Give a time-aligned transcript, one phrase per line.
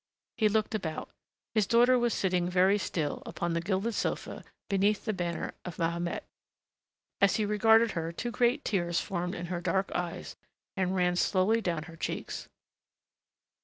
[0.37, 1.11] He looked about.
[1.53, 6.23] His daughter was sitting very still upon the gilded sofa beneath the banner of Mahomet;
[7.21, 10.35] as he regarded her two great tears formed in her dark eyes
[10.75, 12.49] and ran slowly down her cheeks.